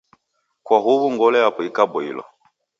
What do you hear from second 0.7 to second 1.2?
huw'u